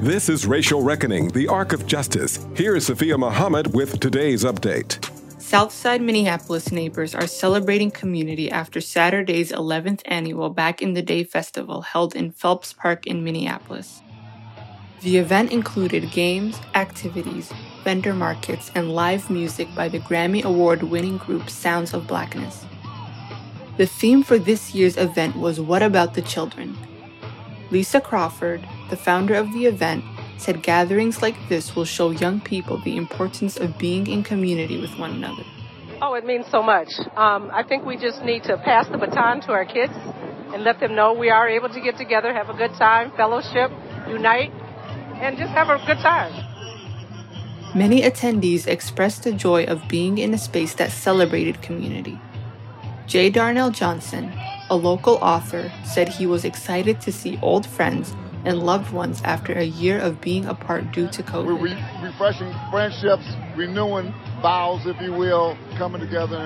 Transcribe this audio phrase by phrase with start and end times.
[0.00, 2.46] This is Racial Reckoning, the Arc of Justice.
[2.56, 4.96] Here is Sophia Muhammad with today's update.
[5.38, 11.82] Southside Minneapolis neighbors are celebrating community after Saturday's 11th annual Back in the Day festival
[11.82, 14.00] held in Phelps Park in Minneapolis.
[15.02, 17.52] The event included games, activities,
[17.84, 22.64] vendor markets, and live music by the Grammy Award winning group Sounds of Blackness.
[23.76, 26.78] The theme for this year's event was What About the Children?
[27.70, 30.04] Lisa Crawford, the founder of the event,
[30.38, 34.98] said gatherings like this will show young people the importance of being in community with
[34.98, 35.44] one another.
[36.02, 36.88] Oh, it means so much.
[37.14, 39.92] Um, I think we just need to pass the baton to our kids
[40.52, 43.70] and let them know we are able to get together, have a good time, fellowship,
[44.08, 44.50] unite,
[45.20, 46.32] and just have a good time.
[47.74, 52.18] Many attendees expressed the joy of being in a space that celebrated community.
[53.06, 53.30] J.
[53.30, 54.32] Darnell Johnson,
[54.70, 59.52] a local author, said he was excited to see old friends and loved ones after
[59.52, 61.46] a year of being apart due to COVID.
[61.46, 63.24] We're re- refreshing friendships,
[63.56, 66.38] renewing vows, if you will, coming together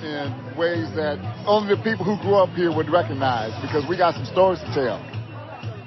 [0.00, 3.96] in, in ways that only the people who grew up here would recognize because we
[3.96, 5.00] got some stories to tell.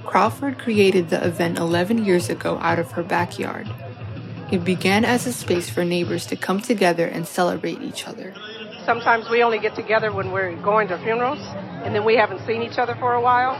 [0.05, 3.69] Crawford created the event 11 years ago out of her backyard.
[4.51, 8.33] It began as a space for neighbors to come together and celebrate each other
[8.85, 11.39] sometimes we only get together when we're going to funerals,
[11.83, 13.57] and then we haven't seen each other for a while.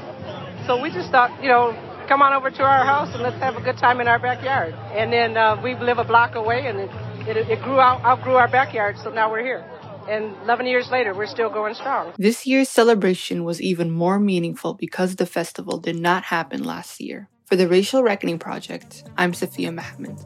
[0.67, 1.73] So we just thought, you know,
[2.07, 4.73] come on over to our house and let's have a good time in our backyard.
[4.93, 6.89] And then uh, we live a block away, and it,
[7.27, 9.63] it, it grew out, outgrew our backyard, so now we're here.
[10.09, 12.13] And 11 years later, we're still going strong.
[12.17, 17.29] This year's celebration was even more meaningful because the festival did not happen last year.
[17.45, 20.17] For the Racial Reckoning Project, I'm Sophia Muhammad.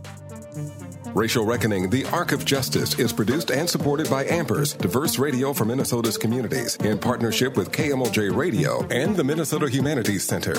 [1.13, 5.65] Racial Reckoning, the Arc of Justice, is produced and supported by Ampers, diverse radio for
[5.65, 10.55] Minnesota's communities, in partnership with KMOJ Radio and the Minnesota Humanities Center.